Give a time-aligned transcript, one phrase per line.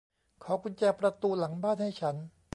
[0.43, 2.15] ขอกุญแจประตูหลังบ้านให้ฉัน